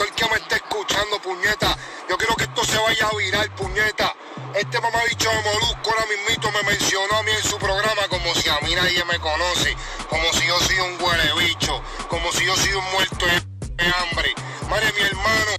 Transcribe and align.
todo 0.00 0.08
el 0.08 0.14
que 0.14 0.28
me 0.30 0.36
esté 0.36 0.54
escuchando, 0.56 1.20
puñeta. 1.20 1.76
Yo 2.08 2.16
quiero 2.16 2.34
que 2.34 2.44
esto 2.44 2.64
se 2.64 2.78
vaya 2.78 3.06
a 3.06 3.16
virar, 3.16 3.54
puñeta. 3.54 4.14
Este 4.54 4.80
mamabicho 4.80 5.28
de 5.28 5.42
Molusco 5.42 5.90
ahora 5.90 6.06
mismito 6.06 6.50
me 6.52 6.62
mencionó 6.62 7.16
a 7.16 7.22
mí 7.22 7.30
en 7.32 7.42
su 7.42 7.58
programa 7.58 8.08
como 8.08 8.34
si 8.34 8.48
a 8.48 8.58
mí 8.60 8.74
nadie 8.74 9.04
me 9.04 9.18
conoce, 9.18 9.76
como 10.08 10.32
si 10.32 10.46
yo 10.46 10.58
soy 10.60 10.78
un 10.80 11.02
huele 11.02 11.46
bicho, 11.46 11.82
como 12.08 12.32
si 12.32 12.46
yo 12.46 12.56
soy 12.56 12.72
un 12.72 12.84
muerto 12.92 13.26
de 13.26 13.84
hambre. 13.84 14.34
Madre, 14.70 14.92
mi 14.94 15.02
hermano. 15.02 15.50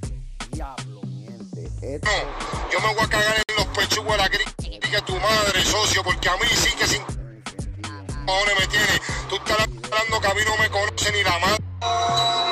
Diablo, 0.50 1.02
miente. 1.04 2.00
No, 2.04 2.72
yo 2.72 2.80
me 2.80 2.96
voy 2.96 3.04
a 3.04 3.10
cagar 3.10 3.44
en 3.48 3.56
los 3.56 3.68
pechugos 3.68 4.12
de 4.12 4.18
la 4.18 4.30
crítica 4.30 5.06
tu 5.06 5.20
madre, 5.20 5.64
socio, 5.64 6.04
porque 6.04 6.30
a 6.30 6.38
mí 6.38 6.48
sí 6.56 6.72
que 6.76 6.88
sin 6.88 7.04
cojones 8.26 8.60
me 8.60 8.68
tiene. 8.68 9.02
Tú 9.30 9.36
estás 9.36 9.60
hablando 9.60 10.20
que 10.20 10.28
a 10.28 10.34
mí 10.34 10.42
no 10.46 10.58
me 10.58 10.70
conoce 10.70 11.12
ni 11.12 11.24
la 11.24 11.40
madre. 11.40 12.51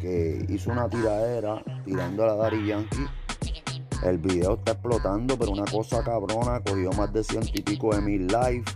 Que 0.00 0.44
hizo 0.48 0.70
una 0.70 0.88
tiradera 0.88 1.62
tirando 1.84 2.24
a 2.24 2.26
la 2.26 2.34
Dari 2.34 2.66
Yankee. 2.66 3.06
El 4.02 4.18
video 4.18 4.54
está 4.54 4.72
explotando, 4.72 5.38
pero 5.38 5.52
una 5.52 5.64
cosa 5.64 6.02
cabrona, 6.02 6.60
cogió 6.60 6.92
más 6.92 7.12
de 7.12 7.24
ciento 7.24 7.50
y 7.54 7.62
pico 7.62 7.94
de 7.94 8.02
mil 8.02 8.26
likes. 8.26 8.70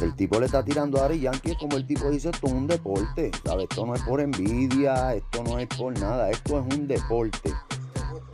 El 0.00 0.14
tipo 0.14 0.38
le 0.38 0.46
está 0.46 0.64
tirando 0.64 0.98
a 0.98 1.02
Dari 1.02 1.20
Yankee, 1.20 1.56
como 1.56 1.76
el 1.76 1.86
tipo 1.86 2.10
dice, 2.10 2.30
esto 2.30 2.46
es 2.46 2.52
un 2.52 2.66
deporte, 2.66 3.30
¿sabes? 3.44 3.66
Esto 3.68 3.84
no 3.84 3.94
es 3.94 4.02
por 4.02 4.20
envidia, 4.20 5.14
esto 5.14 5.42
no 5.42 5.58
es 5.58 5.66
por 5.66 5.98
nada, 5.98 6.30
esto 6.30 6.60
es 6.60 6.74
un 6.74 6.86
deporte. 6.86 7.52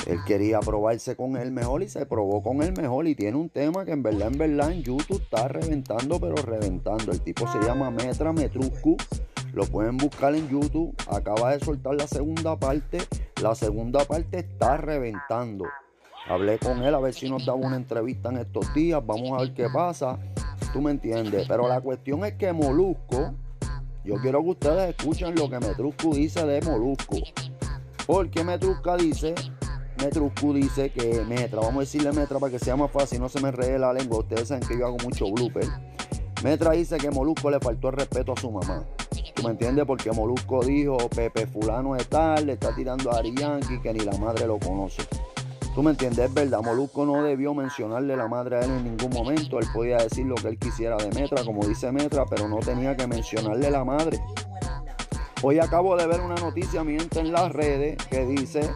Él 0.07 0.19
quería 0.27 0.61
probarse 0.61 1.17
con 1.17 1.37
el 1.37 1.51
mejor 1.51 1.83
y 1.83 1.89
se 1.89 2.05
probó 2.05 2.43
con 2.43 2.63
el 2.63 2.73
mejor 2.75 3.07
y 3.09 3.15
tiene 3.15 3.39
un 3.39 3.49
tema 3.49 3.87
que 3.87 3.93
en 3.93 4.03
verdad, 4.03 4.29
en 4.29 4.39
verdad, 4.39 4.71
en 4.71 4.83
YouTube 4.83 5.23
está 5.23 5.49
reventando, 5.49 6.21
pero 6.21 6.37
reventando. 6.37 7.11
El 7.11 7.23
tipo 7.23 7.51
se 7.51 7.59
llama 7.61 7.91
Metra 7.91 8.33
Metruscu, 8.33 8.97
lo 9.55 9.65
pueden 9.67 9.97
buscar 9.97 10.35
en 10.35 10.49
YouTube, 10.49 10.95
acaba 11.09 11.53
de 11.53 11.65
soltar 11.65 11.95
la 11.95 12.09
segunda 12.09 12.59
parte, 12.59 12.99
la 13.41 13.55
segunda 13.55 14.05
parte 14.05 14.41
está 14.41 14.77
reventando. 14.77 15.65
Hablé 16.27 16.59
con 16.59 16.83
él 16.83 16.95
a 16.95 16.99
ver 16.99 17.15
si 17.15 17.31
nos 17.31 17.47
da 17.47 17.55
una 17.55 17.77
entrevista 17.77 18.31
en 18.31 18.39
estos 18.39 18.73
días, 18.75 19.01
vamos 19.05 19.31
a 19.33 19.43
ver 19.43 19.55
qué 19.55 19.69
pasa, 19.73 20.19
tú 20.73 20.81
me 20.81 20.91
entiendes. 20.91 21.47
Pero 21.47 21.69
la 21.69 21.81
cuestión 21.81 22.25
es 22.25 22.35
que 22.35 22.53
Molusco, 22.53 23.35
yo 24.05 24.17
quiero 24.17 24.43
que 24.43 24.51
ustedes 24.51 24.97
escuchen 24.97 25.35
lo 25.37 25.49
que 25.49 25.61
Metruscu 25.61 26.15
dice 26.15 26.45
de 26.45 26.61
Molusco. 26.63 27.19
Porque 28.07 28.43
Metrusca 28.43 28.97
dice, 28.97 29.35
Metruscu 29.99 30.53
dice 30.55 30.91
que 30.91 31.25
Metra, 31.29 31.61
vamos 31.61 31.77
a 31.77 31.81
decirle 31.81 32.13
Metra 32.13 32.41
para 32.41 32.51
que 32.51 32.59
sea 32.59 32.75
más 32.75 32.91
fácil, 32.91 33.21
no 33.21 33.29
se 33.29 33.41
me 33.41 33.53
ree 33.53 33.79
la 33.79 33.93
lengua, 33.93 34.19
ustedes 34.19 34.49
saben 34.49 34.67
que 34.67 34.77
yo 34.77 34.87
hago 34.87 34.97
mucho 35.05 35.31
blooper. 35.31 35.69
Metra 36.43 36.73
dice 36.73 36.97
que 36.97 37.11
Molusco 37.11 37.51
le 37.51 37.61
faltó 37.61 37.89
el 37.89 37.97
respeto 37.97 38.33
a 38.33 38.41
su 38.41 38.51
mamá. 38.51 38.85
¿Tú 39.35 39.43
me 39.43 39.51
entiendes? 39.51 39.85
Porque 39.85 40.13
Molusco 40.13 40.65
dijo, 40.65 40.97
Pepe 41.09 41.47
fulano 41.47 41.95
de 41.95 42.05
tal, 42.05 42.47
le 42.47 42.53
está 42.53 42.75
tirando 42.75 43.11
a 43.11 43.19
Ari 43.19 43.35
que 43.83 43.93
ni 43.93 44.01
la 44.01 44.17
madre 44.17 44.47
lo 44.47 44.59
conoce. 44.59 45.03
¿Tú 45.75 45.83
me 45.83 45.91
entiendes? 45.91 46.27
Es 46.27 46.33
verdad, 46.33 46.63
Molusco 46.63 47.05
no 47.05 47.21
debió 47.25 47.53
mencionarle 47.53 48.17
la 48.17 48.29
madre 48.29 48.57
a 48.57 48.61
él 48.61 48.71
en 48.71 48.85
ningún 48.85 49.11
momento. 49.11 49.59
Él 49.59 49.67
podía 49.75 49.97
decir 49.97 50.25
lo 50.25 50.37
que 50.37 50.47
él 50.47 50.57
quisiera 50.57 50.97
de 50.97 51.11
Metra, 51.21 51.45
como 51.45 51.67
dice 51.67 51.91
Metra, 51.91 52.25
pero 52.27 52.49
no 52.49 52.59
tenía 52.59 52.97
que 52.97 53.09
mencionarle 53.09 53.71
la 53.73 53.85
madre. 53.85 54.21
Hoy 55.43 55.59
acabo 55.59 55.97
de 55.97 56.07
ver 56.07 56.21
una 56.21 56.37
noticia, 56.37 56.85
mi 56.85 56.97
gente, 56.97 57.19
en 57.19 57.33
las 57.33 57.53
redes 57.53 57.97
que 58.09 58.25
dice 58.25 58.71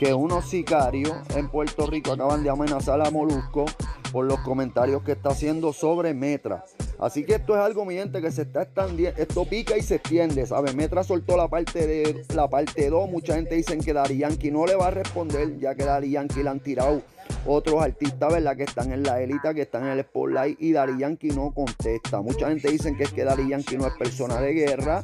que 0.00 0.12
unos 0.12 0.46
sicarios 0.46 1.16
en 1.36 1.48
Puerto 1.48 1.86
Rico 1.86 2.12
acaban 2.12 2.42
de 2.42 2.50
amenazar 2.50 3.00
a 3.00 3.10
Molusco 3.12 3.66
por 4.10 4.24
los 4.24 4.40
comentarios 4.40 5.04
que 5.04 5.12
está 5.12 5.30
haciendo 5.30 5.72
sobre 5.72 6.12
Metra. 6.12 6.64
Así 6.98 7.24
que 7.24 7.34
esto 7.34 7.54
es 7.54 7.60
algo, 7.60 7.84
mi 7.84 7.94
gente, 7.94 8.20
que 8.20 8.30
se 8.30 8.42
está 8.42 8.62
extendiendo. 8.62 9.20
Esto 9.20 9.44
pica 9.44 9.76
y 9.76 9.82
se 9.82 9.96
extiende, 9.96 10.46
¿sabes? 10.46 10.74
Metra 10.74 11.02
soltó 11.02 11.36
la 11.36 11.48
parte 11.48 11.86
de 11.86 12.24
la 12.34 12.48
parte 12.48 12.88
2. 12.88 13.10
Mucha 13.10 13.34
gente 13.34 13.56
dice 13.56 13.76
que 13.78 13.92
Dari 13.92 14.18
Yankee 14.18 14.50
no 14.50 14.66
le 14.66 14.76
va 14.76 14.88
a 14.88 14.90
responder, 14.90 15.58
ya 15.58 15.74
que 15.74 15.84
Dari 15.84 16.10
Yankee 16.10 16.42
le 16.42 16.50
han 16.50 16.60
tirado 16.60 17.02
otros 17.46 17.82
artistas, 17.82 18.32
¿verdad? 18.32 18.56
Que 18.56 18.64
están 18.64 18.92
en 18.92 19.02
la 19.02 19.20
élite, 19.20 19.54
que 19.54 19.62
están 19.62 19.84
en 19.84 19.90
el 19.90 20.00
spotlight 20.02 20.60
y 20.60 20.72
Dari 20.72 20.98
Yankee 20.98 21.30
no 21.30 21.52
contesta. 21.52 22.20
Mucha 22.20 22.48
gente 22.48 22.70
dice 22.70 22.94
que 22.96 23.04
es 23.04 23.12
que 23.12 23.24
Dari 23.24 23.48
Yankee 23.48 23.76
no 23.76 23.86
es 23.86 23.94
persona 23.94 24.40
de 24.40 24.52
guerra. 24.52 25.02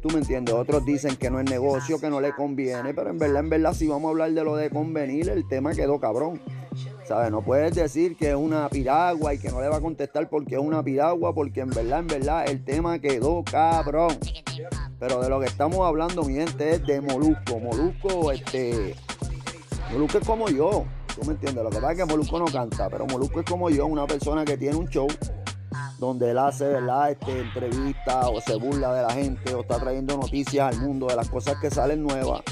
Tú 0.00 0.10
me 0.10 0.18
entiendes, 0.18 0.54
otros 0.54 0.84
dicen 0.84 1.16
que 1.16 1.30
no 1.30 1.40
es 1.40 1.48
negocio, 1.48 1.98
que 1.98 2.10
no 2.10 2.20
le 2.20 2.32
conviene, 2.32 2.92
pero 2.92 3.08
en 3.08 3.18
verdad, 3.18 3.40
en 3.40 3.48
verdad, 3.48 3.72
si 3.72 3.86
vamos 3.86 4.08
a 4.08 4.10
hablar 4.10 4.32
de 4.32 4.44
lo 4.44 4.54
de 4.54 4.68
convenir, 4.68 5.30
el 5.30 5.48
tema 5.48 5.72
quedó 5.72 5.98
cabrón. 5.98 6.40
¿Sabes? 7.04 7.30
No 7.30 7.42
puedes 7.42 7.74
decir 7.74 8.16
que 8.16 8.30
es 8.30 8.34
una 8.34 8.68
piragua 8.70 9.34
y 9.34 9.38
que 9.38 9.50
no 9.50 9.60
le 9.60 9.68
va 9.68 9.76
a 9.76 9.80
contestar 9.80 10.28
porque 10.28 10.54
es 10.54 10.60
una 10.60 10.82
piragua, 10.82 11.34
porque 11.34 11.60
en 11.60 11.70
verdad, 11.70 11.98
en 11.98 12.06
verdad, 12.06 12.48
el 12.48 12.64
tema 12.64 12.98
quedó 12.98 13.44
cabrón. 13.44 14.16
Pero 14.98 15.20
de 15.20 15.28
lo 15.28 15.38
que 15.38 15.46
estamos 15.46 15.80
hablando, 15.80 16.22
mi 16.24 16.34
gente, 16.34 16.76
es 16.76 16.86
de 16.86 17.02
Molusco. 17.02 17.60
Molusco, 17.60 18.32
este. 18.32 18.94
Molusco 19.92 20.18
es 20.18 20.26
como 20.26 20.48
yo. 20.48 20.84
¿Tú 21.14 21.26
me 21.26 21.34
entiendes? 21.34 21.62
Lo 21.62 21.70
que 21.70 21.76
pasa 21.76 21.92
es 21.92 21.98
que 21.98 22.04
Molusco 22.06 22.38
no 22.38 22.46
canta, 22.46 22.88
pero 22.88 23.06
Molusco 23.06 23.40
es 23.40 23.46
como 23.46 23.68
yo, 23.68 23.86
una 23.86 24.06
persona 24.06 24.44
que 24.44 24.56
tiene 24.56 24.76
un 24.76 24.88
show 24.88 25.06
donde 25.98 26.30
él 26.30 26.38
hace, 26.38 26.66
¿verdad? 26.66 27.10
Este, 27.10 27.38
entrevistas 27.38 28.26
o 28.32 28.40
se 28.40 28.56
burla 28.56 28.92
de 28.94 29.02
la 29.02 29.10
gente 29.10 29.54
o 29.54 29.60
está 29.60 29.78
trayendo 29.78 30.16
noticias 30.16 30.74
al 30.74 30.80
mundo 30.80 31.06
de 31.06 31.16
las 31.16 31.28
cosas 31.28 31.56
que 31.60 31.70
salen 31.70 32.02
nuevas. 32.02 32.42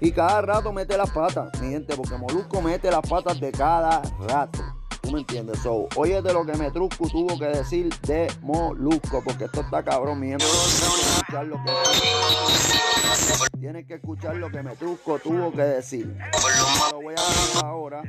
Y 0.00 0.12
cada 0.12 0.42
rato 0.42 0.72
mete 0.72 0.96
las 0.96 1.10
patas, 1.10 1.48
mi 1.60 1.70
gente, 1.70 1.96
porque 1.96 2.16
Molusco 2.16 2.60
mete 2.60 2.90
las 2.90 3.00
patas 3.08 3.40
de 3.40 3.50
cada 3.50 4.02
rato. 4.28 4.62
¿Tú 5.00 5.12
me 5.12 5.20
entiendes? 5.20 5.60
So, 5.60 5.88
oye 5.96 6.20
de 6.20 6.32
lo 6.32 6.44
que 6.44 6.54
Metrusco 6.54 7.08
tuvo 7.08 7.38
que 7.38 7.46
decir 7.46 7.94
de 8.00 8.30
Molusco, 8.42 9.22
porque 9.24 9.44
esto 9.44 9.60
está 9.60 9.82
cabrón, 9.82 10.20
mi 10.20 10.28
gente. 10.28 10.44
Tienes 13.58 13.86
que 13.86 13.94
escuchar 13.94 14.36
lo 14.36 14.50
que 14.50 14.62
Metrusco 14.62 15.18
tuvo 15.18 15.52
que 15.52 15.62
decir. 15.62 16.16
Lo 16.92 17.00
voy 17.00 17.14
a 17.16 17.22
dejar 17.22 17.64
ahora 17.64 18.02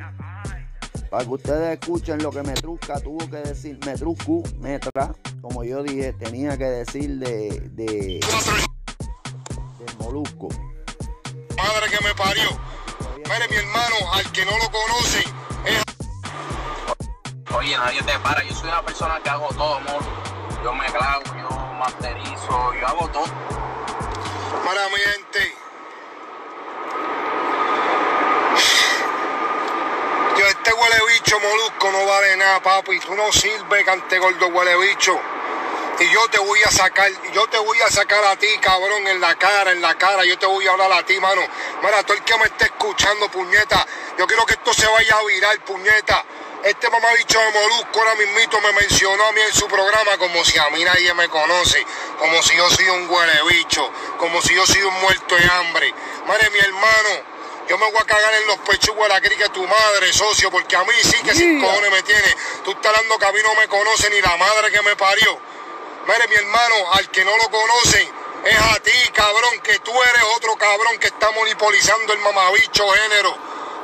para 1.09 1.24
que 1.24 1.31
ustedes 1.31 1.80
escuchen 1.80 2.22
lo 2.22 2.31
que 2.31 2.44
Metrusca 2.44 3.00
tuvo 3.00 3.30
que 3.30 3.38
decir. 3.38 3.80
Metruscu, 3.86 4.44
Metra, 4.59 5.14
como 5.42 5.64
yo 5.64 5.84
dije, 5.84 6.14
tenía 6.14 6.58
que 6.58 6.66
decir 6.66 7.18
de, 7.19 7.69
de, 7.72 8.19
de 9.80 9.86
Molusco. 10.00 10.50
Madre 11.57 11.90
que 11.90 12.03
me 12.03 12.13
parió. 12.13 12.50
Mire, 13.18 13.47
mi 13.50 13.56
hermano, 13.56 13.95
al 14.13 14.31
que 14.31 14.45
no 14.45 14.51
lo 14.57 14.72
conoce, 14.72 15.23
es 15.66 15.84
Oye, 17.56 17.75
nadie 17.78 18.01
te 18.03 18.19
para. 18.19 18.44
Yo 18.44 18.56
soy 18.56 18.69
una 18.69 18.81
persona 18.84 19.19
que 19.23 19.29
hago 19.29 19.47
todo, 19.50 19.75
amor. 19.75 20.01
Yo 20.63 20.73
me 20.73 20.85
clavo, 20.85 21.23
yo 21.25 21.50
masterizo, 21.79 22.73
yo 22.73 22.88
hago 22.88 23.07
todo. 23.09 23.25
para 24.63 24.90
mi 24.90 24.97
gente. 24.97 25.56
Yo, 30.38 30.45
este 30.45 30.74
huele 30.74 30.95
bicho 31.13 31.39
molusco 31.39 31.91
no 31.91 32.06
vale 32.06 32.38
nada, 32.38 32.62
papi. 32.62 33.00
Tú 33.00 33.16
no 33.16 33.31
sirves, 33.31 33.84
cante 33.85 34.19
gordo 34.19 34.47
huele 34.50 34.78
bicho. 34.78 35.19
Y 36.00 36.09
yo 36.12 36.28
te 36.30 36.38
voy 36.38 36.62
a 36.62 36.69
sacar, 36.69 37.09
yo 37.34 37.47
te 37.47 37.58
voy 37.58 37.81
a 37.81 37.90
sacar 37.90 38.24
a 38.25 38.35
ti, 38.35 38.47
cabrón, 38.62 39.08
en 39.08 39.19
la 39.19 39.34
cara, 39.35 39.72
en 39.72 39.81
la 39.81 39.97
cara. 39.97 40.24
Yo 40.25 40.38
te 40.38 40.46
voy 40.46 40.68
a 40.68 40.72
hablar 40.72 40.91
a 40.94 41.03
ti, 41.03 41.19
mano. 41.19 41.41
Mira, 41.81 42.03
todo 42.03 42.16
el 42.16 42.24
que 42.24 42.38
me 42.38 42.46
esté 42.46 42.66
escuchando, 42.66 43.30
puñeta. 43.30 43.85
Yo 44.18 44.28
quiero 44.28 44.46
que 44.46 44.53
esto 44.53 44.74
se 44.74 44.86
vaya 44.86 45.18
a 45.18 45.24
virar, 45.24 45.59
puñeta. 45.66 46.24
Este 46.63 46.90
mamabicho 46.90 47.40
de 47.40 47.52
Molusco 47.52 48.00
ahora 48.00 48.16
mismito 48.16 48.59
me 48.62 48.74
mencionó 48.74 49.25
a 49.25 49.31
mí 49.31 49.41
en 49.41 49.53
su 49.53 49.68
programa 49.68 50.18
como 50.18 50.44
si 50.44 50.57
a 50.57 50.69
mí 50.72 50.84
nadie 50.84 51.13
me 51.13 51.30
conoce, 51.30 51.86
como 52.19 52.41
si 52.41 52.57
yo 52.57 52.69
soy 52.69 52.90
un 52.90 53.09
huele 53.09 53.41
bicho, 53.50 53.90
como 54.18 54.41
si 54.41 54.56
yo 54.56 54.66
soy 54.66 54.81
un 54.81 54.94
muerto 55.02 55.36
de 55.36 55.50
hambre. 55.50 55.94
Madre, 56.28 56.50
mi 56.50 56.59
hermano, 56.59 57.09
yo 57.68 57.78
me 57.78 57.91
voy 57.91 58.02
a 58.02 58.06
cagar 58.06 58.34
en 58.34 58.47
los 58.47 58.57
pechugos 58.59 59.03
de 59.03 59.09
la 59.09 59.22
crica 59.22 59.50
tu 59.50 59.66
madre, 59.66 60.12
socio, 60.12 60.50
porque 60.52 60.75
a 60.75 60.84
mí 60.84 60.94
sí 61.03 61.18
que 61.24 61.34
sin 61.34 61.62
cojones 61.62 61.91
me 61.91 62.03
tiene. 62.03 62.36
Tú 62.63 62.72
estás 62.72 62.88
hablando 62.88 63.18
que 63.19 63.25
a 63.25 63.31
mí 63.31 63.40
no 63.44 63.56
me 63.56 63.68
conoce 63.68 64.09
ni 64.09 64.19
la 64.22 64.36
madre 64.38 64.72
que 64.72 64.81
me 64.81 64.96
parió. 64.96 65.40
Mire, 66.07 66.27
mi 66.30 66.36
hermano, 66.36 66.94
al 66.94 67.09
que 67.12 67.25
no 67.25 67.36
lo 67.36 67.50
conoce, 67.51 68.09
es 68.45 68.57
a 68.57 68.80
ti, 68.80 68.92
cabrón, 69.13 69.59
que 69.62 69.77
tú 69.80 69.92
eres 69.92 70.24
otro 70.38 70.56
cabrón 70.56 70.98
que 71.00 71.07
está 71.07 71.31
monopolizando 71.31 72.13
el 72.13 72.19
mamabicho 72.19 72.88
género. 72.89 73.36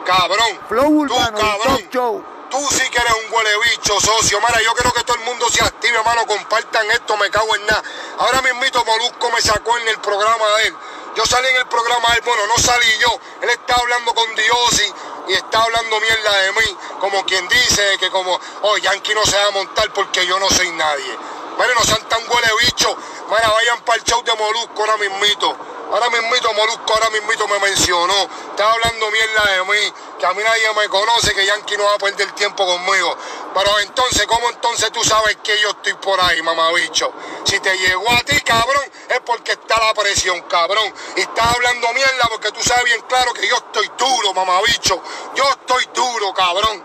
Cabrón. 0.05 0.59
Flow 0.69 1.07
tú, 1.07 1.13
Urbano, 1.13 1.37
el 1.37 1.43
cabrón. 1.43 1.89
Show. 1.91 2.25
Tú 2.49 2.59
sí 2.69 2.87
que 2.89 2.97
eres 2.97 3.13
un 3.25 3.33
huele 3.33 3.49
bicho, 3.71 3.99
socio. 3.99 4.39
Mira, 4.39 4.61
yo 4.61 4.73
quiero 4.73 4.93
que 4.93 5.03
todo 5.03 5.17
el 5.17 5.23
mundo 5.25 5.49
se 5.49 5.63
active, 5.63 5.97
hermano. 5.97 6.25
Compartan 6.25 6.89
esto, 6.91 7.17
me 7.17 7.29
cago 7.29 7.55
en 7.55 7.65
nada. 7.65 7.83
Ahora 8.19 8.41
mismito 8.41 8.85
Molusco 8.85 9.29
me 9.31 9.41
sacó 9.41 9.77
en 9.79 9.87
el 9.89 9.99
programa 9.99 10.45
de 10.57 10.67
él. 10.67 10.75
Yo 11.15 11.25
salí 11.25 11.47
en 11.49 11.57
el 11.57 11.67
programa 11.67 12.09
de 12.09 12.15
él, 12.15 12.21
bueno, 12.23 12.47
no 12.47 12.57
salí 12.57 12.87
yo. 12.99 13.19
Él 13.41 13.49
está 13.49 13.75
hablando 13.75 14.13
con 14.13 14.33
Diosi 14.35 14.93
y 15.27 15.33
está 15.33 15.61
hablando 15.61 15.99
mierda 15.99 16.37
de 16.37 16.51
mí. 16.53 16.77
Como 16.99 17.25
quien 17.25 17.47
dice 17.49 17.97
que 17.99 18.09
como, 18.09 18.39
oh, 18.61 18.77
Yankee 18.77 19.13
no 19.13 19.25
se 19.25 19.35
va 19.35 19.47
a 19.47 19.51
montar 19.51 19.91
porque 19.91 20.25
yo 20.25 20.39
no 20.39 20.49
soy 20.49 20.71
nadie. 20.71 21.17
Mire, 21.57 21.75
no 21.75 21.83
sean 21.83 22.07
tan 22.09 22.21
huele 22.29 22.47
bicho. 22.65 22.95
Mira, 23.29 23.49
vayan 23.51 23.81
para 23.81 23.97
el 23.97 24.03
show 24.03 24.23
de 24.23 24.33
Molusco 24.35 24.81
ahora 24.81 24.97
mismito. 24.97 25.55
Ahora 25.91 26.09
mismito, 26.09 26.51
Molusco 26.53 26.91
ahora 26.93 27.09
mismito 27.11 27.47
me 27.47 27.59
mencionó. 27.59 28.27
Estaba 28.49 28.73
hablando 28.73 29.11
mierda 29.11 29.51
de 29.51 29.63
mí, 29.65 29.93
que 30.17 30.25
a 30.25 30.33
mí 30.33 30.41
nadie 30.43 30.73
me 30.75 30.89
conoce, 30.89 31.35
que 31.35 31.45
Yankee 31.45 31.77
no 31.77 31.83
va 31.83 31.93
a 31.93 31.97
perder 31.99 32.31
tiempo 32.31 32.65
conmigo. 32.65 33.15
Pero 33.53 33.79
entonces, 33.79 34.25
¿cómo 34.25 34.49
entonces 34.49 34.91
tú 34.91 35.03
sabes 35.03 35.37
que 35.43 35.59
yo 35.59 35.69
estoy 35.69 35.93
por 35.95 36.19
ahí, 36.19 36.41
mamabicho? 36.41 37.13
Si 37.43 37.59
te 37.59 37.77
llegó 37.77 38.11
a 38.11 38.21
ti, 38.21 38.41
cabrón, 38.41 38.83
es 39.09 39.19
porque 39.19 39.51
está 39.51 39.79
la 39.79 39.93
presión, 39.93 40.41
cabrón. 40.43 40.91
Y 41.15 41.21
estás 41.21 41.53
hablando 41.53 41.93
mierda 41.93 42.27
porque 42.29 42.51
tú 42.51 42.63
sabes 42.63 42.85
bien 42.85 43.01
claro 43.01 43.31
que 43.33 43.47
yo 43.47 43.55
estoy 43.57 43.91
duro, 43.95 44.33
mamabicho. 44.33 44.99
Yo 45.35 45.43
estoy 45.47 45.87
duro, 45.93 46.33
cabrón. 46.33 46.83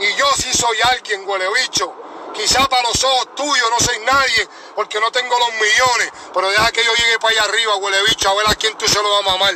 Y 0.00 0.14
yo 0.14 0.26
sí 0.34 0.52
soy 0.52 0.76
alguien, 0.90 1.22
huele 1.28 1.46
bicho. 1.62 1.94
Quizá 2.34 2.68
para 2.68 2.82
los 2.88 3.02
ojos 3.04 3.34
tuyos 3.34 3.70
no 3.70 3.80
soy 3.80 3.98
nadie, 4.00 4.48
porque 4.74 5.00
no 5.00 5.10
tengo 5.10 5.38
los 5.38 5.52
millones. 5.54 6.12
Pero 6.32 6.48
deja 6.50 6.70
que 6.72 6.84
yo 6.84 6.94
llegue 6.94 7.18
para 7.18 7.32
allá 7.32 7.44
arriba, 7.44 7.76
huele 7.76 8.02
bicho, 8.04 8.28
a 8.28 8.34
ver 8.34 8.48
a 8.48 8.54
quién 8.54 8.76
tú 8.76 8.86
se 8.86 9.02
lo 9.02 9.10
vas 9.10 9.20
a 9.20 9.24
mamar. 9.24 9.54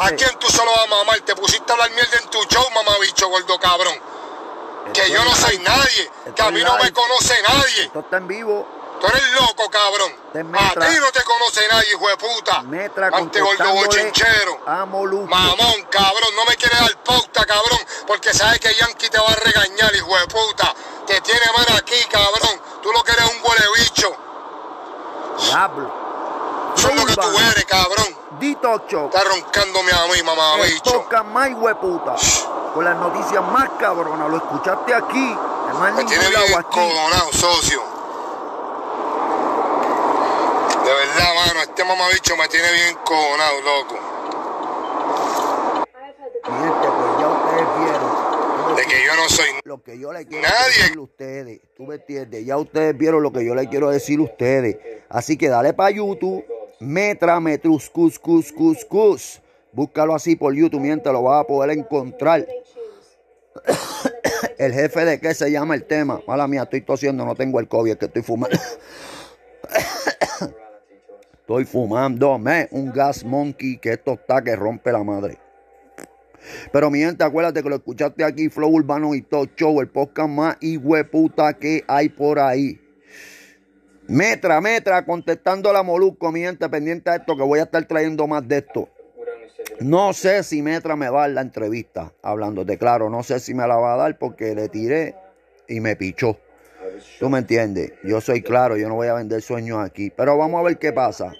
¿A 0.00 0.10
quién 0.10 0.38
tú 0.38 0.48
se 0.48 0.64
lo 0.64 0.70
vas 0.70 0.84
a 0.84 0.86
mamar? 0.86 1.20
Te 1.20 1.36
pusiste 1.36 1.70
a 1.70 1.74
hablar 1.74 1.90
mierda 1.92 2.18
en 2.18 2.28
tu 2.30 2.42
show, 2.44 2.64
mamabicho, 2.74 3.28
gordo 3.28 3.58
cabrón. 3.58 3.94
Que 4.92 5.10
yo 5.10 5.22
no 5.22 5.34
soy 5.34 5.58
nadie, 5.58 6.10
que 6.34 6.42
a 6.42 6.50
mí 6.50 6.62
no 6.62 6.76
me 6.78 6.92
conoce 6.92 7.40
nadie. 7.42 7.84
Esto 7.84 8.00
está 8.00 8.16
en 8.16 8.26
vivo. 8.26 8.77
Tú 9.00 9.06
eres 9.06 9.32
loco, 9.32 9.70
cabrón. 9.70 10.12
A 10.54 10.72
ti 10.72 10.96
no 11.00 11.12
te 11.12 11.22
conoce 11.22 11.60
nadie, 11.70 11.90
hijo 11.90 12.08
de 12.08 12.16
puta. 12.16 12.62
Metra 12.62 13.10
Ante 13.12 13.40
bochinchero. 13.40 14.60
Mamón, 14.66 15.82
cabrón. 15.90 16.34
No 16.36 16.44
me 16.46 16.56
quieres 16.56 16.78
dar 16.80 16.96
pauta, 17.04 17.44
cabrón. 17.46 17.78
Porque 18.06 18.34
sabes 18.34 18.58
que 18.58 18.74
Yankee 18.74 19.08
te 19.08 19.18
va 19.18 19.28
a 19.28 19.36
regañar, 19.36 19.94
hijo 19.94 20.16
de 20.18 20.26
puta. 20.26 20.74
Te 21.06 21.20
tiene 21.20 21.46
mano 21.56 21.78
aquí, 21.78 21.96
cabrón. 22.10 22.60
Tú 22.82 22.90
lo 22.92 23.02
que 23.04 23.12
eres 23.12 23.24
un 23.24 23.42
huele 23.42 23.64
bicho. 23.78 24.16
Diablo. 25.46 26.72
Eso 26.76 26.88
es 26.90 26.94
lo 26.96 27.06
que 27.06 27.14
tú 27.14 27.38
eres, 27.38 27.64
cabrón. 27.64 28.18
Dito 28.38 28.84
Show. 28.88 29.06
Está 29.06 29.24
roncándome 29.24 29.92
a 29.92 30.06
mí, 30.06 30.22
mamá 30.22 30.56
bicho. 30.64 30.92
Toca 30.92 31.22
más 31.22 31.50
hueputa. 31.54 32.16
Con 32.74 32.84
las 32.84 32.96
noticias 32.96 33.42
más 33.44 33.70
cabronas. 33.78 34.28
Lo 34.28 34.36
escuchaste 34.36 34.94
aquí. 34.94 35.36
Me 35.94 36.04
tiene 36.04 36.28
bien 36.28 36.64
socio. 37.32 37.97
Verdad, 41.18 41.34
mano, 41.34 41.60
este 41.62 41.84
mamabicho 41.84 42.36
me 42.36 42.46
tiene 42.46 42.72
bien 42.72 42.96
cojonado, 43.04 43.60
loco. 43.62 43.94
Miente, 46.48 46.88
pues 46.96 47.18
ya 47.18 47.28
ustedes 47.28 47.66
vieron. 47.80 48.76
De 48.76 48.82
que 48.84 49.04
yo 49.04 49.16
no 49.16 49.28
soy 49.28 49.46
lo 49.64 49.82
que 49.82 49.98
yo 49.98 50.12
le 50.12 50.26
quiero 50.26 50.46
decir 50.66 50.96
a 50.96 51.00
ustedes. 51.00 51.60
Tú 51.76 51.86
me 51.86 51.96
entiendes, 51.96 52.46
ya 52.46 52.56
ustedes 52.56 52.96
vieron 52.96 53.24
lo 53.24 53.32
que 53.32 53.44
yo 53.44 53.56
le 53.56 53.68
quiero 53.68 53.90
decir 53.90 54.20
a 54.20 54.22
ustedes. 54.22 54.76
Así 55.08 55.36
que 55.36 55.48
dale 55.48 55.72
para 55.72 55.90
YouTube, 55.90 56.44
Metra 56.78 57.40
Metrus 57.40 57.90
Cus 57.90 58.16
Cus 58.16 58.52
Cus 58.52 58.84
Cus. 58.84 59.40
Búscalo 59.72 60.14
así 60.14 60.36
por 60.36 60.54
YouTube, 60.54 60.82
mientras 60.82 61.12
lo 61.12 61.22
vas 61.22 61.40
a 61.40 61.46
poder 61.48 61.76
encontrar. 61.76 62.46
el 64.58 64.72
jefe 64.72 65.04
de 65.04 65.18
qué 65.18 65.34
se 65.34 65.50
llama 65.50 65.74
el 65.74 65.84
tema. 65.84 66.22
Mala 66.28 66.46
mía, 66.46 66.62
estoy 66.62 66.82
tosiendo, 66.82 67.24
no 67.24 67.34
tengo 67.34 67.58
el 67.58 67.66
COVID, 67.66 67.90
es 67.90 67.98
que 67.98 68.06
estoy 68.06 68.22
fumando. 68.22 68.56
Estoy 71.48 71.64
fumándome 71.64 72.68
un 72.72 72.92
gas 72.92 73.24
monkey 73.24 73.78
que 73.78 73.92
esto 73.92 74.12
está 74.12 74.44
que 74.44 74.54
rompe 74.54 74.92
la 74.92 75.02
madre. 75.02 75.38
Pero 76.70 76.90
mi 76.90 76.98
gente, 76.98 77.24
acuérdate 77.24 77.62
que 77.62 77.70
lo 77.70 77.76
escuchaste 77.76 78.22
aquí, 78.22 78.50
Flow 78.50 78.68
Urbano 78.68 79.14
y 79.14 79.22
Talk 79.22 79.56
Show, 79.56 79.80
el 79.80 79.88
podcast 79.88 80.28
más 80.28 80.58
puta 81.10 81.54
que 81.54 81.84
hay 81.88 82.10
por 82.10 82.38
ahí. 82.38 82.78
Metra, 84.08 84.60
metra, 84.60 85.06
contestando 85.06 85.70
a 85.70 85.72
la 85.72 85.82
Molusco, 85.82 86.30
mi 86.30 86.40
gente, 86.40 86.68
pendiente 86.68 87.12
de 87.12 87.16
esto, 87.16 87.34
que 87.34 87.42
voy 87.42 87.60
a 87.60 87.62
estar 87.62 87.82
trayendo 87.86 88.26
más 88.26 88.46
de 88.46 88.58
esto. 88.58 88.90
No 89.80 90.12
sé 90.12 90.42
si 90.42 90.60
Metra 90.60 90.96
me 90.96 91.08
va 91.08 91.20
a 91.20 91.28
dar 91.28 91.30
la 91.30 91.40
entrevista, 91.40 92.12
hablándote 92.20 92.76
claro, 92.76 93.08
no 93.08 93.22
sé 93.22 93.40
si 93.40 93.54
me 93.54 93.66
la 93.66 93.76
va 93.76 93.94
a 93.94 93.96
dar 93.96 94.18
porque 94.18 94.54
le 94.54 94.68
tiré 94.68 95.14
y 95.66 95.80
me 95.80 95.96
pichó. 95.96 96.38
Tú 97.18 97.28
me 97.28 97.38
entiendes. 97.38 97.92
Yo 98.04 98.20
soy 98.20 98.42
claro, 98.42 98.76
yo 98.76 98.88
no 98.88 98.94
voy 98.94 99.08
a 99.08 99.14
vender 99.14 99.42
sueños 99.42 99.78
aquí. 99.84 100.10
Pero 100.10 100.36
vamos 100.36 100.60
a 100.60 100.62
ver 100.62 100.78
qué 100.78 100.92
pasa. 100.92 101.32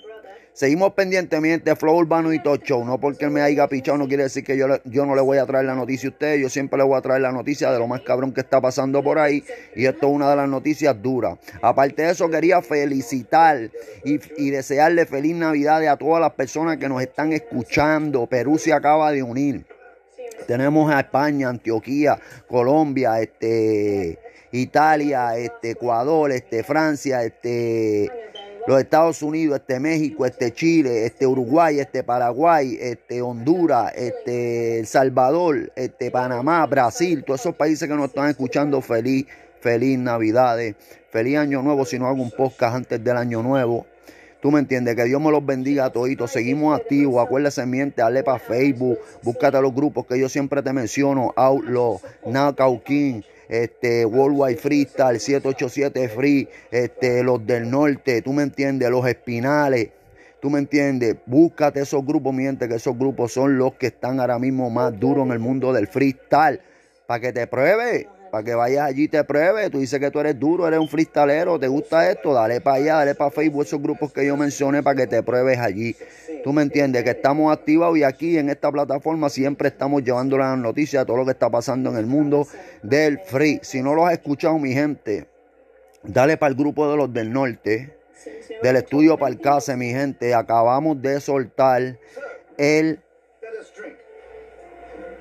Seguimos 0.58 0.94
pendientemente 0.94 1.76
Flow 1.76 1.98
Urbano 1.98 2.32
y 2.32 2.42
Talk 2.42 2.64
Show. 2.64 2.84
No 2.84 2.98
porque 2.98 3.28
me 3.28 3.40
haya 3.40 3.68
pichado, 3.68 3.96
no 3.96 4.08
quiere 4.08 4.24
decir 4.24 4.42
que 4.42 4.56
yo, 4.56 4.66
yo 4.86 5.06
no 5.06 5.14
le 5.14 5.20
voy 5.20 5.38
a 5.38 5.46
traer 5.46 5.66
la 5.66 5.76
noticia 5.76 6.08
a 6.08 6.10
ustedes. 6.10 6.40
Yo 6.40 6.48
siempre 6.48 6.78
le 6.78 6.82
voy 6.82 6.98
a 6.98 7.00
traer 7.00 7.22
la 7.22 7.30
noticia 7.30 7.70
de 7.70 7.78
lo 7.78 7.86
más 7.86 8.00
cabrón 8.00 8.32
que 8.32 8.40
está 8.40 8.60
pasando 8.60 9.00
por 9.00 9.20
ahí. 9.20 9.44
Y 9.76 9.86
esto 9.86 10.08
es 10.08 10.12
una 10.12 10.28
de 10.28 10.34
las 10.34 10.48
noticias 10.48 11.00
duras. 11.00 11.38
Aparte 11.62 12.02
de 12.02 12.10
eso, 12.10 12.28
quería 12.28 12.60
felicitar 12.60 13.70
y, 14.04 14.18
y 14.36 14.50
desearle 14.50 15.06
feliz 15.06 15.36
Navidad 15.36 15.86
a 15.86 15.96
todas 15.96 16.20
las 16.20 16.32
personas 16.32 16.78
que 16.78 16.88
nos 16.88 17.02
están 17.02 17.32
escuchando. 17.32 18.26
Perú 18.26 18.58
se 18.58 18.72
acaba 18.72 19.12
de 19.12 19.22
unir. 19.22 19.64
Tenemos 20.46 20.90
a 20.92 21.00
España, 21.00 21.48
Antioquía, 21.48 22.18
Colombia, 22.48 23.20
este 23.20 24.18
Italia, 24.52 25.36
este, 25.36 25.72
Ecuador, 25.72 26.32
este, 26.32 26.62
Francia, 26.62 27.22
este, 27.22 28.10
los 28.66 28.80
Estados 28.80 29.22
Unidos, 29.22 29.60
este, 29.60 29.80
México, 29.80 30.26
este, 30.26 30.52
Chile, 30.52 31.06
este, 31.06 31.26
Uruguay, 31.26 31.80
este, 31.80 32.02
Paraguay, 32.02 32.78
este, 32.80 33.20
Honduras, 33.22 33.92
este, 33.94 34.80
El 34.80 34.86
Salvador, 34.86 35.72
este, 35.76 36.10
Panamá, 36.10 36.64
Brasil, 36.66 37.24
todos 37.24 37.40
esos 37.40 37.54
países 37.54 37.88
que 37.88 37.94
nos 37.94 38.06
están 38.06 38.30
escuchando, 38.30 38.80
feliz, 38.80 39.26
feliz 39.60 39.98
Navidades, 39.98 40.76
feliz 41.10 41.38
Año 41.38 41.62
Nuevo, 41.62 41.84
si 41.84 41.98
no 41.98 42.06
hago 42.06 42.22
un 42.22 42.30
podcast 42.30 42.76
antes 42.76 43.02
del 43.02 43.16
Año 43.16 43.42
Nuevo. 43.42 43.86
Tú 44.40 44.52
me 44.52 44.60
entiendes, 44.60 44.94
que 44.94 45.04
Dios 45.04 45.20
me 45.20 45.32
los 45.32 45.44
bendiga 45.44 45.86
a 45.86 45.90
toditos. 45.90 46.30
Seguimos 46.30 46.78
activos, 46.78 47.24
acuérdese, 47.24 47.66
miente, 47.66 48.02
dale 48.02 48.22
para 48.22 48.38
Facebook, 48.38 48.98
búscate 49.22 49.60
los 49.60 49.74
grupos 49.74 50.06
que 50.06 50.18
yo 50.18 50.28
siempre 50.28 50.62
te 50.62 50.72
menciono, 50.72 51.32
Outlaw, 51.34 52.00
Knockout 52.24 52.84
King, 52.84 53.22
este, 53.48 54.04
Worldwide 54.04 54.56
Freestyle, 54.56 55.18
787 55.18 56.08
Free, 56.08 56.48
este, 56.70 57.24
los 57.24 57.44
del 57.44 57.68
norte, 57.68 58.22
tú 58.22 58.32
me 58.32 58.44
entiendes, 58.44 58.88
los 58.90 59.06
espinales. 59.06 59.90
Tú 60.40 60.50
me 60.50 60.60
entiendes, 60.60 61.16
búscate 61.26 61.80
esos 61.80 62.06
grupos, 62.06 62.32
miente 62.32 62.68
que 62.68 62.76
esos 62.76 62.96
grupos 62.96 63.32
son 63.32 63.58
los 63.58 63.74
que 63.74 63.88
están 63.88 64.20
ahora 64.20 64.38
mismo 64.38 64.70
más 64.70 64.98
duros 65.00 65.26
en 65.26 65.32
el 65.32 65.40
mundo 65.40 65.72
del 65.72 65.88
freestyle. 65.88 66.60
Para 67.08 67.20
que 67.20 67.32
te 67.32 67.46
pruebe, 67.48 68.06
para 68.30 68.44
que 68.44 68.54
vayas 68.54 68.86
allí 68.86 69.04
y 69.04 69.08
te 69.08 69.22
pruebe. 69.24 69.70
Tú 69.70 69.78
dices 69.78 69.98
que 69.98 70.10
tú 70.10 70.20
eres 70.20 70.38
duro, 70.38 70.66
eres 70.66 70.78
un 70.78 70.88
freestalero, 70.88 71.58
te 71.58 71.68
gusta 71.68 72.10
esto, 72.10 72.32
dale 72.32 72.60
para 72.60 72.76
allá, 72.76 72.94
dale 72.96 73.14
para 73.14 73.30
Facebook, 73.30 73.62
esos 73.62 73.80
grupos 73.80 74.12
que 74.12 74.26
yo 74.26 74.36
mencioné 74.36 74.82
para 74.82 74.96
que 74.96 75.06
te 75.06 75.22
pruebes 75.22 75.58
allí. 75.58 75.96
Tú 76.44 76.52
me 76.52 76.62
entiendes, 76.62 77.02
que 77.04 77.10
estamos 77.10 77.52
activados 77.52 77.98
y 77.98 78.04
aquí 78.04 78.38
en 78.38 78.50
esta 78.50 78.70
plataforma 78.70 79.28
siempre 79.28 79.68
estamos 79.68 80.02
llevando 80.02 80.38
las 80.38 80.56
noticias 80.58 81.02
de 81.02 81.06
todo 81.06 81.16
lo 81.18 81.24
que 81.24 81.32
está 81.32 81.50
pasando 81.50 81.90
en 81.90 81.96
el 81.96 82.06
mundo 82.06 82.46
del 82.82 83.18
free. 83.20 83.60
Si 83.62 83.82
no 83.82 83.94
lo 83.94 84.06
has 84.06 84.12
escuchado, 84.12 84.58
mi 84.58 84.72
gente, 84.72 85.26
dale 86.02 86.36
para 86.36 86.50
el 86.50 86.56
grupo 86.56 86.90
de 86.90 86.96
los 86.96 87.12
del 87.12 87.32
norte, 87.32 87.96
del 88.62 88.76
estudio 88.76 89.18
para 89.18 89.32
el 89.32 89.40
case, 89.40 89.76
mi 89.76 89.90
gente. 89.90 90.34
Acabamos 90.34 91.00
de 91.00 91.20
soltar 91.20 91.98
el 92.56 93.00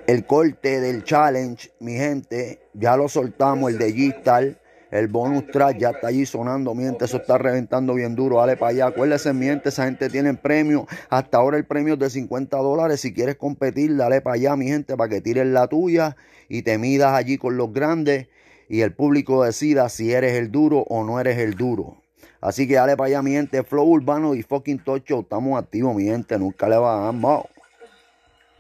el 0.08 0.26
corte 0.26 0.80
del 0.80 1.04
challenge, 1.04 1.70
mi 1.80 1.98
gente, 1.98 2.62
ya 2.80 2.96
lo 2.96 3.10
soltamos, 3.10 3.72
el 3.72 3.78
de 3.78 3.94
g 3.94 4.56
el 4.90 5.08
bonus 5.08 5.48
track 5.48 5.78
ya 5.80 5.90
está 5.90 6.08
allí 6.08 6.26
sonando, 6.26 6.74
miente, 6.74 7.06
eso 7.06 7.18
está 7.18 7.38
reventando 7.38 7.94
bien 7.94 8.16
duro, 8.16 8.38
dale 8.38 8.56
para 8.56 8.70
allá, 8.70 8.88
acuérdese, 8.88 9.34
miente, 9.34 9.70
esa 9.70 9.86
gente 9.86 10.10
tiene 10.10 10.34
premio, 10.36 10.88
hasta 11.10 11.38
ahora 11.38 11.58
el 11.58 11.66
premio 11.66 11.96
es 11.96 12.00
de 12.00 12.10
50 12.10 12.56
dólares, 12.58 13.02
si 13.02 13.14
quieres 13.14 13.36
competir, 13.36 13.98
dale 13.98 14.22
para 14.22 14.36
allá, 14.36 14.56
mi 14.56 14.68
gente, 14.68 14.96
para 14.96 15.10
que 15.10 15.20
tires 15.20 15.46
la 15.46 15.68
tuya 15.68 16.16
y 16.48 16.62
te 16.62 16.78
midas 16.78 17.14
allí 17.14 17.38
con 17.38 17.58
los 17.58 17.74
grandes 17.74 18.28
y 18.70 18.82
el 18.82 18.94
público 18.94 19.44
decida 19.44 19.90
si 19.90 20.14
eres 20.14 20.34
el 20.34 20.52
duro 20.52 20.86
o 20.88 21.04
no 21.04 21.20
eres 21.20 21.38
el 21.38 21.56
duro. 21.56 22.02
Así 22.40 22.68
que 22.68 22.76
dale 22.76 22.96
para 22.96 23.08
allá, 23.08 23.22
mi 23.22 23.32
gente, 23.32 23.64
Flow 23.64 23.86
Urbano 23.86 24.36
y 24.36 24.44
fucking 24.44 24.80
Tocho, 24.80 25.22
estamos 25.22 25.60
activos, 25.60 25.96
mi 25.96 26.04
gente, 26.04 26.38
nunca 26.38 26.70
le 26.70 26.78
bajamos. 26.78 27.46